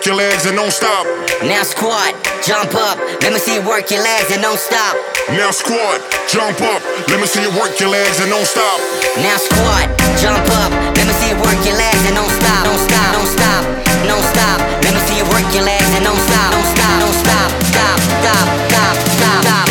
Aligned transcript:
Work 0.00 0.06
your 0.06 0.14
legs 0.16 0.46
and 0.46 0.56
don't 0.56 0.72
stop. 0.72 1.04
Now 1.44 1.62
squat, 1.62 2.14
jump 2.46 2.72
up. 2.74 2.96
Let 3.20 3.32
me 3.32 3.38
see 3.38 3.56
you 3.56 3.66
work 3.66 3.90
your 3.90 4.02
legs 4.02 4.32
and 4.32 4.40
don't 4.40 4.58
stop. 4.58 4.96
Now 5.28 5.50
squat, 5.50 6.00
jump 6.30 6.60
up. 6.62 6.80
Let 7.08 7.20
me 7.20 7.26
see 7.26 7.42
you 7.42 7.50
work 7.58 7.78
your 7.80 7.90
legs 7.90 8.20
and 8.20 8.30
don't 8.30 8.46
stop. 8.46 8.78
Now 9.20 9.36
squat, 9.36 9.92
jump 10.16 10.46
up, 10.62 10.72
let 10.96 11.04
me 11.04 11.12
see 11.20 11.28
you 11.30 11.36
work 11.42 11.60
your 11.66 11.76
legs 11.76 12.00
and 12.06 12.16
don't 12.16 12.32
stop, 12.32 12.64
don't 12.64 12.80
stop, 12.80 13.12
don't 13.12 13.28
stop. 13.28 13.62
don't 14.08 14.24
stop. 14.32 14.58
Let 14.80 14.94
me 14.94 15.00
see 15.04 15.18
you 15.20 15.26
work 15.28 15.44
your 15.52 15.64
legs 15.68 15.90
and 15.92 16.04
don't 16.04 16.16
stop. 16.16 16.54
Don't 16.54 16.64
stop, 16.72 16.96
don't 17.02 17.18
stop, 17.20 17.50
stop, 17.68 17.96
stop, 18.24 18.46
stop, 18.64 18.94
stop, 19.04 19.42
stop, 19.42 19.68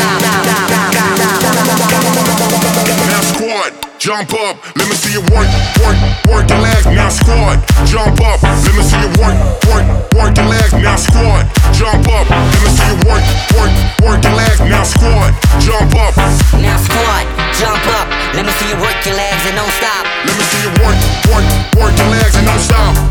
Now 3.10 3.22
squat, 3.34 3.72
jump 3.98 4.34
up. 4.36 4.69
Let 5.00 5.06
me 5.06 5.16
see 5.16 5.20
you 5.24 5.26
work, 5.32 5.48
work, 5.80 5.96
work 6.28 6.50
your 6.50 6.60
legs. 6.60 6.86
Now 6.86 7.08
squat, 7.08 7.64
jump 7.88 8.20
up. 8.20 8.44
Let 8.44 8.76
me 8.76 8.84
see 8.84 9.00
you 9.00 9.08
work, 9.16 9.40
work, 9.72 9.88
work 10.12 10.36
your 10.36 10.48
legs. 10.52 10.74
Now 10.74 10.98
squat, 10.98 11.48
jump 11.72 12.04
up. 12.12 12.28
Let 12.28 12.60
me 12.60 12.68
see 12.68 12.84
you 12.92 13.00
work, 13.08 13.24
work, 13.56 13.72
work 14.04 14.24
your 14.28 14.36
legs. 14.36 14.60
Now 14.60 14.84
squat, 14.84 15.32
jump 15.64 15.96
up. 15.96 16.18
Now 16.60 16.76
squat, 16.84 17.24
jump 17.56 17.88
up. 17.96 18.12
Let 18.36 18.44
me 18.44 18.52
see 18.60 18.68
you 18.68 18.76
work 18.76 19.00
your 19.06 19.16
legs 19.16 19.40
and 19.48 19.56
don't 19.56 19.72
stop. 19.80 20.04
Let 20.04 20.36
me 20.36 20.44
see 20.52 20.68
you 20.68 20.72
work, 20.84 21.00
work, 21.32 21.48
work 21.80 21.96
your 21.96 22.10
legs 22.12 22.36
and 22.36 22.46
don't 22.46 22.60
stop. 22.60 23.09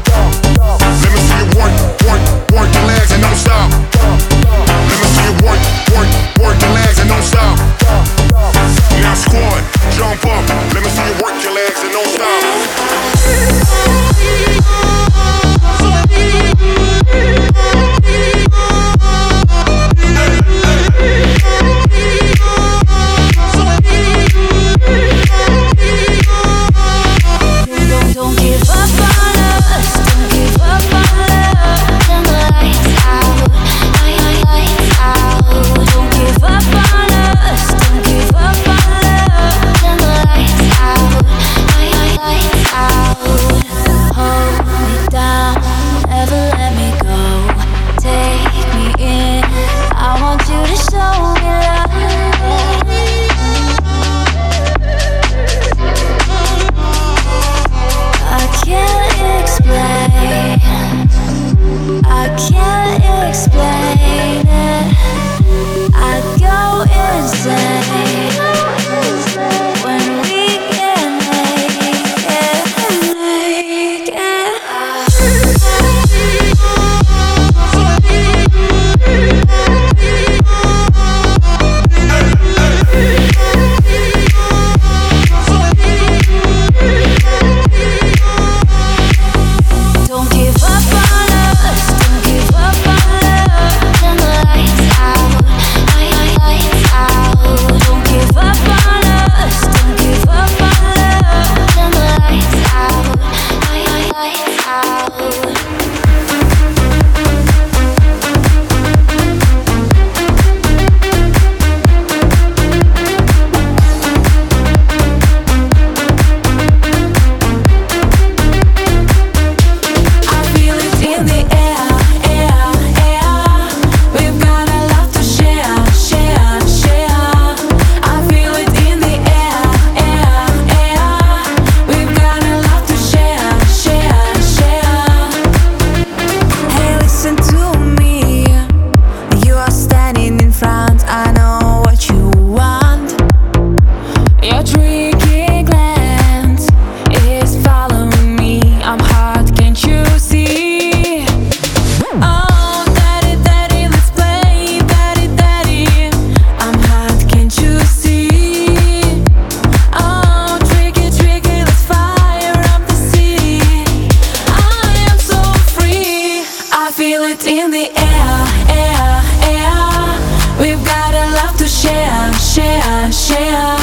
share. 173.13 173.78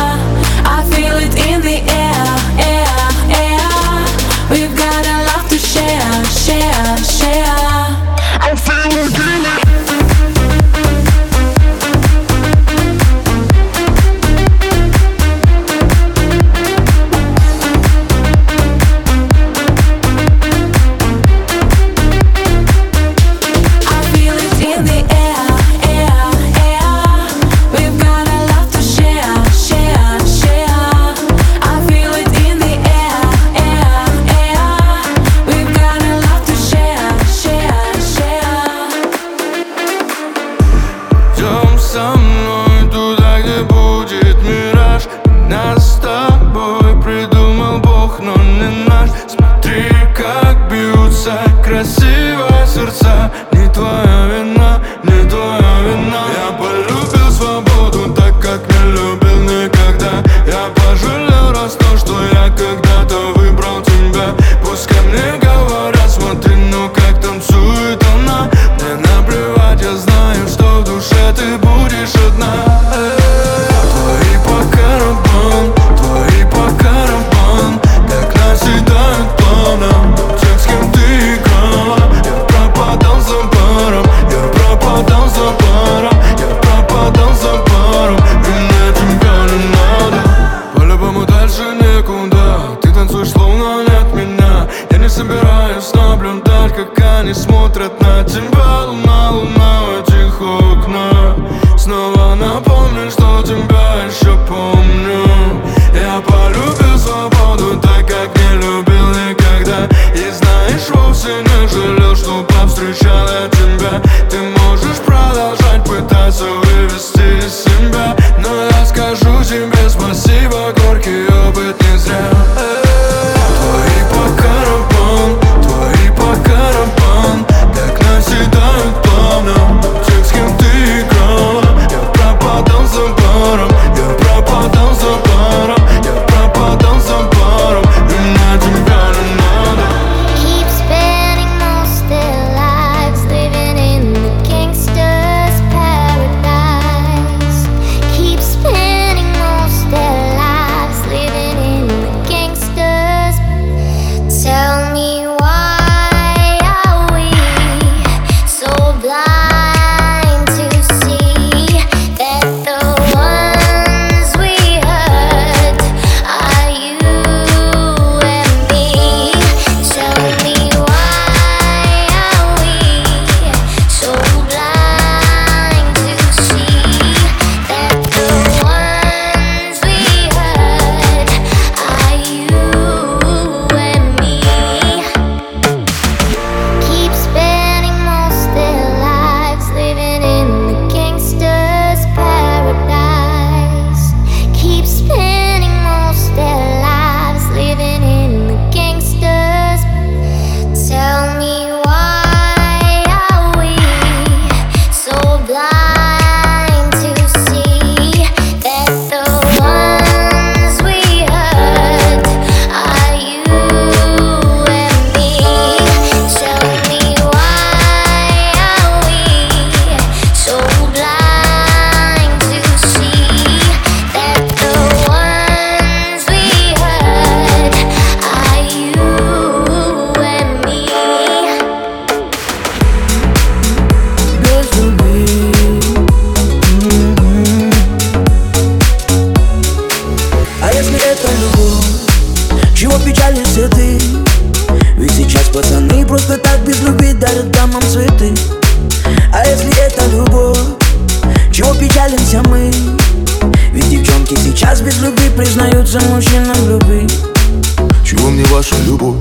Ваша 258.56 258.76
любовь? 258.88 259.18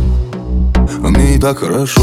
Мне 1.00 1.34
и 1.34 1.38
так 1.40 1.58
хорошо. 1.58 2.02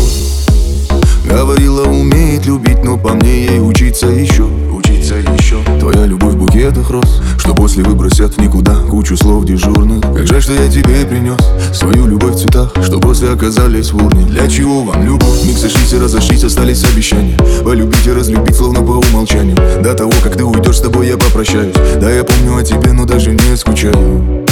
Говорила, 1.25 1.83
умеет 1.83 2.45
любить, 2.45 2.83
но 2.83 2.97
по 2.97 3.13
мне 3.13 3.45
ей 3.45 3.61
учиться 3.61 4.07
еще 4.07 4.43
Учиться 4.43 5.15
еще. 5.15 5.63
Твоя 5.79 6.05
любовь 6.05 6.33
в 6.33 6.37
букетах 6.37 6.89
роз 6.89 7.21
Что 7.37 7.53
после 7.53 7.83
выбросят 7.83 8.33
в 8.33 8.37
никуда. 8.41 8.75
Кучу 8.89 9.15
слов 9.15 9.45
дежурных 9.45 10.01
Как 10.01 10.27
жаль, 10.27 10.41
что 10.41 10.53
я 10.53 10.69
тебе 10.69 11.05
принес. 11.05 11.37
Свою 11.73 12.05
любовь 12.05 12.33
в 12.33 12.39
цветах 12.39 12.73
Что 12.83 12.99
после 12.99 13.29
оказались 13.29 13.91
в 13.93 14.03
урне. 14.03 14.25
Для 14.25 14.49
чего 14.49 14.83
вам 14.83 15.05
любовь? 15.05 15.45
Миг 15.45 15.57
сошлись 15.57 15.93
и 15.93 15.99
разошлись, 15.99 16.43
остались 16.43 16.83
обещания. 16.83 17.37
Полюбить 17.63 18.05
и 18.07 18.11
разлюбить, 18.11 18.55
словно 18.57 18.81
по 18.81 18.99
умолчанию. 19.07 19.55
До 19.81 19.93
того, 19.93 20.11
как 20.21 20.35
ты 20.35 20.43
уйдешь, 20.43 20.79
с 20.79 20.81
тобой 20.81 21.07
я 21.07 21.17
попрощаюсь. 21.17 21.75
Да, 22.01 22.11
я 22.11 22.25
помню 22.25 22.57
о 22.57 22.63
тебе, 22.63 22.91
но 22.91 23.05
даже 23.05 23.31
не 23.31 23.55
скучаю. 23.55 24.43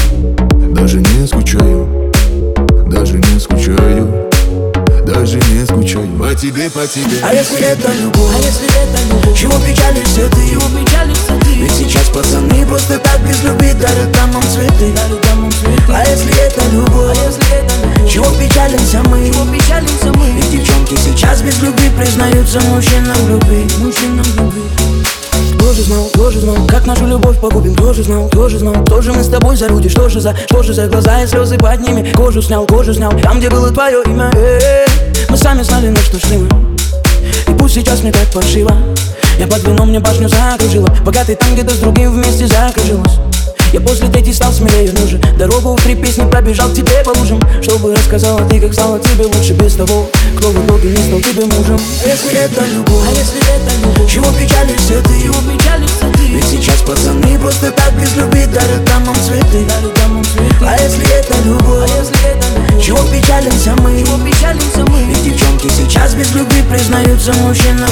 Даже 0.74 1.00
не 1.00 1.28
скучаю 1.28 1.39
По 6.74 6.86
тебе, 6.86 7.04
по 7.04 7.08
тебе 7.10 7.20
А 7.24 7.34
если 7.34 7.66
это 7.66 7.92
любовь? 7.94 8.36
А 8.36 8.38
если 8.38 8.68
это 8.68 9.04
любовь? 9.10 9.40
Чего 9.40 9.54
печалишься 9.60 10.30
ты? 10.30 10.50
Чего 10.50 10.62
печалишься 10.70 11.40
ты? 11.42 11.54
Ведь 11.56 11.74
сейчас 11.74 12.10
пацаны 12.10 12.66
просто 12.68 13.00
так 13.00 13.20
без 13.28 13.42
любви 13.44 13.74
дарят 13.74 14.12
дамам 14.12 14.44
цветы 14.44 14.94
Дарят 14.94 15.22
дамам 15.22 15.52
цветы 15.52 15.92
А 15.92 16.04
если 16.06 16.46
это 16.46 16.62
любовь? 16.72 17.18
А 17.18 17.26
если 17.26 17.44
это 17.56 17.76
любовь? 17.86 18.12
Чего 18.12 18.26
печалимся 18.38 19.02
мы? 19.10 19.32
Чего 19.32 19.46
печалимся 19.46 20.14
мы? 20.14 20.32
Ведь 20.32 20.52
девчонки 20.52 20.96
сейчас 20.96 21.42
без 21.42 21.60
любви 21.60 21.90
признаются 21.98 22.60
мужчинам 22.62 23.28
любви 23.28 23.68
Мужчинам 23.80 24.26
любви 24.38 24.99
кто 25.60 25.74
же 25.74 25.82
знал, 25.84 26.06
кто 26.14 26.32
же 26.32 26.40
знал, 26.40 26.56
как 26.68 26.86
нашу 26.86 27.06
любовь 27.06 27.40
погубим 27.40 27.76
Кто 27.76 27.94
же 27.94 28.04
знал, 28.04 28.28
кто 28.30 28.48
же 28.48 28.60
знал, 28.60 28.74
кто 28.86 29.02
же 29.02 29.12
мы 29.12 29.24
с 29.24 29.28
тобой 29.28 29.58
зарудим 29.58 29.90
Что 29.90 30.08
же 30.08 30.22
за, 30.22 30.36
что 30.48 30.64
же 30.64 30.74
за 30.74 30.88
глаза 30.88 31.22
и 31.22 31.28
слезы 31.28 31.58
под 31.58 31.82
ними? 31.82 32.12
Кожу 32.14 32.42
снял, 32.42 32.66
кожу 32.66 32.94
снял, 32.94 33.12
там 33.22 33.40
где 33.40 33.50
было 33.50 33.70
твое 33.70 34.02
имя. 34.06 34.32
Э-э-э. 34.34 34.86
Мы 35.30 35.38
сами 35.38 35.62
знали, 35.64 35.90
на 35.90 36.00
что 36.00 36.20
шли 36.20 36.38
мы. 36.38 36.48
И 37.48 37.58
пусть 37.58 37.76
сейчас 37.76 38.02
мне 38.02 38.12
так 38.12 38.28
паршиво. 38.34 38.72
Я 39.38 39.48
под 39.48 39.64
вином 39.64 39.90
мне 39.90 40.00
башню 40.00 40.30
закружила. 40.30 40.88
Пока 41.06 41.24
ты 41.26 41.36
там 41.36 41.54
где-то 41.54 41.74
с 41.74 41.78
другим 41.78 42.14
вместе 42.14 42.48
закружилась 42.48 43.29
я 43.74 43.82
после 43.82 44.08
третьей 44.08 44.34
стал 44.34 44.52
смелее, 44.52 44.92
но 44.98 45.06
же 45.06 45.18
Дорогу 45.38 45.76
в 45.76 45.84
три 45.84 45.96
песни 45.96 46.28
пробежал 46.30 46.70
к 46.70 46.74
тебе 46.74 47.04
по 47.04 47.12
лужам 47.12 47.40
Чтобы 47.62 47.96
рассказала 47.96 48.42
ты, 48.50 48.60
как 48.60 48.74
стало 48.74 49.00
тебе 49.00 49.26
лучше 49.26 49.54
без 49.54 49.76
того 49.76 50.10
Кто 50.38 50.50
в 50.50 50.66
итоге 50.66 50.90
не 50.90 50.98
стал 50.98 51.20
тебе 51.20 51.46
мужем 51.46 51.80
А 52.04 52.08
если 52.08 52.32
это 52.32 52.66
любовь? 52.66 53.06
А 53.08 53.12
если 53.12 53.40
это 53.40 53.72
любовь? 53.86 54.12
Чего 54.12 54.26
печалишься 54.32 55.02
ты? 55.08 55.22
Чего 55.22 55.36
печалишься 55.42 56.06
ты? 56.14 56.28
Ведь 56.28 56.46
сейчас 56.46 56.82
пацаны 56.82 57.38
просто 57.40 57.72
так 57.72 57.94
без 58.00 58.16
любви 58.16 58.46
дарят 58.48 58.84
дамам 58.86 59.16
цветы 59.16 59.66
Дарят 59.66 59.94
дамам 60.00 60.24
цветы 60.24 60.66
А 60.66 60.78
если 60.82 61.20
это 61.20 61.36
любовь? 61.46 61.90
А 61.90 62.00
если 62.00 62.30
это 62.30 62.48
любовь? 62.56 62.84
Чего 62.84 63.04
печалимся 63.12 63.76
мы? 63.82 64.04
Чего 64.04 64.18
печалимся 64.26 64.86
мы? 64.90 65.04
Ведь 65.04 65.24
девчонки 65.24 65.68
сейчас 65.70 66.16
без 66.16 66.34
любви 66.34 66.64
признаются 66.64 67.34
мужчинам 67.34 67.89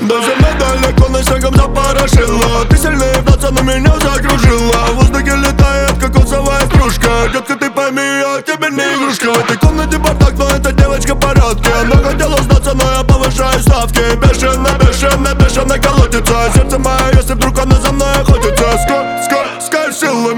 Даже 0.00 0.32
недалеко 0.36 1.08
на 1.08 1.22
шагом 1.22 1.54
запорошила 1.54 2.64
Ты 2.70 2.76
сильнее 2.76 3.22
пацана 3.26 3.60
меня 3.62 3.94
закружила 4.00 4.72
В 4.72 4.94
воздухе 4.96 5.36
летает 5.36 5.98
кокосовая 5.98 6.66
стружка. 6.66 7.28
Детка, 7.32 7.56
ты 7.56 7.70
пойми, 7.70 8.00
я 8.00 8.42
тебе 8.42 8.70
не 8.70 8.82
игрушка. 8.94 9.32
В 9.32 9.38
этой 9.38 9.56
комнате 9.56 9.98
бардак, 9.98 10.34
но 10.38 10.48
эта 10.48 10.72
девочка 10.72 11.14
порядке. 11.14 11.70
Она 11.82 11.96
хотела 11.96 12.36
сдаться, 12.42 12.74
но 12.74 12.84
я 12.92 13.04
повышаю 13.04 13.60
ставки. 13.60 14.16
Бешено, 14.16 14.70
бешено, 14.78 15.34
бешено 15.34 15.78
колотится. 15.78 16.50
Сердце 16.54 16.78
мое, 16.78 17.12
если 17.14 17.34
вдруг 17.34 17.58
она 17.58 17.76
за 17.80 17.92
мной 17.92 18.12
охотится. 18.20 18.64
Ска, 18.78 19.22
скользила 19.24 19.37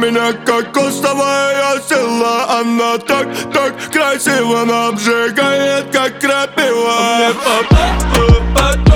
меня 0.00 0.33
как 0.33 0.73
кустовая 0.73 1.80
сила 1.87 2.61
Она 2.61 2.99
так, 2.99 3.28
так 3.52 3.75
красиво, 3.92 4.62
она 4.62 4.88
обжигает, 4.88 5.87
как 5.92 6.19
крапива 6.19 7.28
Оп, 7.28 7.37
оп, 8.16 8.59
оп. 8.59 8.90